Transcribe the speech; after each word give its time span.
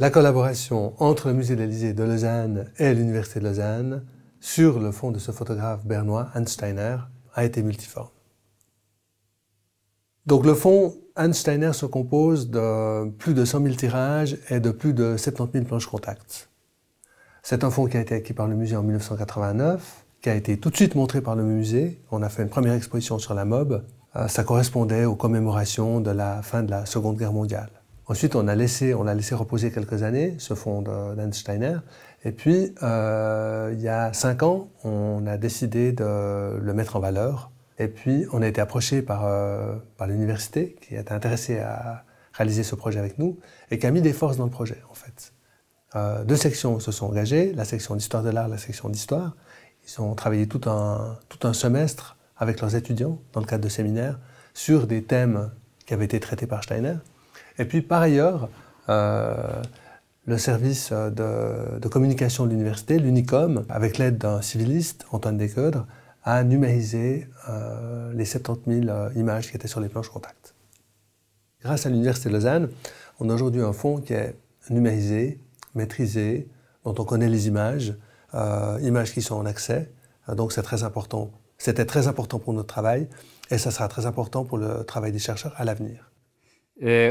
la 0.00 0.08
collaboration 0.08 0.94
entre 0.98 1.28
le 1.28 1.34
musée 1.34 1.56
d'Élysée 1.56 1.92
de 1.92 2.02
Lausanne 2.02 2.70
et 2.78 2.94
l'Université 2.94 3.38
de 3.38 3.44
Lausanne 3.44 4.02
sur 4.40 4.80
le 4.80 4.92
fond 4.92 5.10
de 5.10 5.18
ce 5.18 5.30
photographe 5.30 5.84
bernois, 5.84 6.30
Hans 6.34 6.46
Steiner, 6.46 6.96
a 7.34 7.44
été 7.44 7.62
multiforme. 7.62 8.08
Donc 10.24 10.46
le 10.46 10.54
fonds 10.54 10.94
Hans 11.16 11.34
Steiner 11.34 11.74
se 11.74 11.84
compose 11.84 12.48
de 12.48 13.10
plus 13.10 13.34
de 13.34 13.44
100 13.44 13.62
000 13.62 13.74
tirages 13.74 14.38
et 14.48 14.58
de 14.58 14.70
plus 14.70 14.94
de 14.94 15.18
70 15.18 15.52
000 15.52 15.64
planches 15.66 15.86
contact. 15.86 16.48
C'est 17.42 17.62
un 17.62 17.70
fonds 17.70 17.84
qui 17.84 17.98
a 17.98 18.00
été 18.00 18.14
acquis 18.14 18.32
par 18.32 18.48
le 18.48 18.56
musée 18.56 18.76
en 18.76 18.82
1989, 18.82 20.06
qui 20.22 20.30
a 20.30 20.34
été 20.34 20.56
tout 20.56 20.70
de 20.70 20.76
suite 20.76 20.94
montré 20.94 21.20
par 21.20 21.36
le 21.36 21.42
musée. 21.42 22.00
On 22.10 22.22
a 22.22 22.30
fait 22.30 22.42
une 22.42 22.48
première 22.48 22.72
exposition 22.72 23.18
sur 23.18 23.34
la 23.34 23.44
MOB. 23.44 23.84
Euh, 24.16 24.28
ça 24.28 24.44
correspondait 24.44 25.04
aux 25.04 25.14
commémorations 25.14 26.00
de 26.00 26.10
la 26.10 26.40
fin 26.40 26.62
de 26.62 26.70
la 26.70 26.86
Seconde 26.86 27.18
Guerre 27.18 27.34
mondiale. 27.34 27.79
Ensuite, 28.10 28.34
on 28.34 28.48
a 28.48 28.56
laissé, 28.56 28.92
l'a 29.04 29.14
laissé 29.14 29.36
reposer 29.36 29.70
quelques 29.70 30.02
années, 30.02 30.34
ce 30.38 30.54
fonds 30.54 30.82
d'Einsteiner. 30.82 31.76
Et 32.24 32.32
puis, 32.32 32.74
euh, 32.82 33.70
il 33.72 33.80
y 33.80 33.86
a 33.86 34.12
cinq 34.12 34.42
ans, 34.42 34.68
on 34.82 35.24
a 35.28 35.36
décidé 35.36 35.92
de 35.92 36.58
le 36.60 36.74
mettre 36.74 36.96
en 36.96 36.98
valeur. 36.98 37.52
Et 37.78 37.86
puis, 37.86 38.26
on 38.32 38.42
a 38.42 38.48
été 38.48 38.60
approché 38.60 39.00
par, 39.00 39.26
euh, 39.26 39.76
par 39.96 40.08
l'université 40.08 40.74
qui 40.80 40.96
était 40.96 41.12
intéressée 41.12 41.60
à 41.60 42.02
réaliser 42.32 42.64
ce 42.64 42.74
projet 42.74 42.98
avec 42.98 43.16
nous 43.16 43.38
et 43.70 43.78
qui 43.78 43.86
a 43.86 43.92
mis 43.92 44.02
des 44.02 44.12
forces 44.12 44.36
dans 44.36 44.46
le 44.46 44.50
projet, 44.50 44.82
en 44.90 44.94
fait. 44.94 45.32
Euh, 45.94 46.24
deux 46.24 46.34
sections 46.34 46.80
se 46.80 46.90
sont 46.90 47.06
engagées, 47.06 47.52
la 47.52 47.64
section 47.64 47.94
d'histoire 47.94 48.24
de 48.24 48.30
l'art, 48.30 48.48
la 48.48 48.58
section 48.58 48.88
d'histoire. 48.88 49.36
Ils 49.86 50.02
ont 50.02 50.16
travaillé 50.16 50.48
tout 50.48 50.68
un, 50.68 51.16
tout 51.28 51.46
un 51.46 51.52
semestre 51.52 52.16
avec 52.36 52.60
leurs 52.60 52.74
étudiants, 52.74 53.20
dans 53.34 53.40
le 53.40 53.46
cadre 53.46 53.62
de 53.62 53.68
séminaires, 53.68 54.18
sur 54.52 54.88
des 54.88 55.04
thèmes 55.04 55.52
qui 55.86 55.94
avaient 55.94 56.06
été 56.06 56.18
traités 56.18 56.48
par 56.48 56.64
Steiner. 56.64 56.96
Et 57.60 57.66
puis 57.66 57.82
par 57.82 58.00
ailleurs, 58.00 58.48
euh, 58.88 59.62
le 60.24 60.38
service 60.38 60.92
de, 60.92 61.88
communication 61.88 62.46
de 62.46 62.50
l'université, 62.50 62.98
l'UNICOM, 62.98 63.66
avec 63.68 63.98
l'aide 63.98 64.16
d'un 64.16 64.40
civiliste, 64.40 65.04
Antoine 65.12 65.36
Descoeudres, 65.36 65.86
a 66.24 66.42
numérisé 66.42 67.28
euh, 67.50 68.14
les 68.14 68.24
70 68.24 68.84
000 68.86 68.88
euh, 68.88 69.10
images 69.14 69.50
qui 69.50 69.56
étaient 69.56 69.68
sur 69.68 69.80
les 69.80 69.90
planches 69.90 70.08
contact. 70.08 70.54
Grâce 71.62 71.84
à 71.84 71.90
l'Université 71.90 72.30
de 72.30 72.34
Lausanne, 72.34 72.70
on 73.20 73.28
a 73.28 73.34
aujourd'hui 73.34 73.60
un 73.60 73.74
fonds 73.74 73.98
qui 73.98 74.14
est 74.14 74.34
numérisé, 74.70 75.38
maîtrisé, 75.74 76.48
dont 76.84 76.94
on 76.98 77.04
connaît 77.04 77.28
les 77.28 77.46
images, 77.46 77.94
images 78.80 79.12
qui 79.12 79.20
sont 79.20 79.34
en 79.34 79.44
accès. 79.44 79.90
donc 80.34 80.52
c'est 80.52 80.62
très 80.62 80.82
important. 80.82 81.30
C'était 81.58 81.84
très 81.84 82.08
important 82.08 82.38
pour 82.38 82.54
notre 82.54 82.68
travail 82.68 83.06
et 83.50 83.58
ça 83.58 83.70
sera 83.70 83.88
très 83.88 84.06
important 84.06 84.46
pour 84.46 84.56
le 84.56 84.84
travail 84.84 85.12
des 85.12 85.18
chercheurs 85.18 85.52
à 85.58 85.64
l'avenir. 85.66 86.09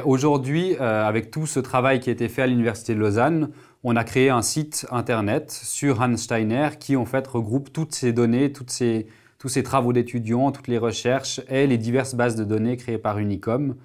Aujourd'hui, 0.03 0.75
euh, 0.79 1.05
avec 1.05 1.29
tout 1.29 1.45
ce 1.45 1.59
travail 1.59 1.99
qui 1.99 2.09
a 2.09 2.13
été 2.13 2.27
fait 2.27 2.41
à 2.41 2.47
l'Université 2.47 2.95
de 2.95 2.99
Lausanne, 2.99 3.49
on 3.83 3.95
a 3.95 4.03
créé 4.03 4.29
un 4.29 4.41
site 4.41 4.87
internet 4.89 5.51
sur 5.51 6.01
Hans 6.01 6.17
Steiner 6.17 6.69
qui 6.79 6.95
en 6.95 7.05
fait 7.05 7.25
regroupe 7.27 7.71
toutes 7.71 7.93
ces 7.93 8.11
données, 8.11 8.51
tous 8.51 8.67
ces 8.67 9.63
travaux 9.63 9.93
d'étudiants, 9.93 10.51
toutes 10.51 10.67
les 10.67 10.79
recherches 10.79 11.41
et 11.49 11.67
les 11.67 11.77
diverses 11.77 12.15
bases 12.15 12.35
de 12.35 12.43
données 12.43 12.77
créées 12.77 12.97
par 12.97 13.19
Unicom 13.19 13.75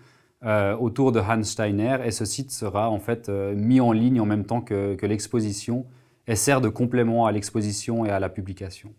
euh, 0.44 0.74
autour 0.76 1.12
de 1.12 1.20
Hans 1.20 1.42
Steiner. 1.42 1.98
Et 2.04 2.10
ce 2.10 2.24
site 2.24 2.50
sera 2.50 2.88
en 2.88 2.98
fait 2.98 3.28
euh, 3.28 3.54
mis 3.54 3.80
en 3.80 3.92
ligne 3.92 4.20
en 4.20 4.26
même 4.26 4.46
temps 4.46 4.62
que 4.62 4.96
l'exposition 5.02 5.84
et 6.26 6.36
sert 6.36 6.62
de 6.62 6.70
complément 6.70 7.26
à 7.26 7.32
l'exposition 7.32 8.06
et 8.06 8.10
à 8.10 8.18
la 8.18 8.30
publication. 8.30 8.94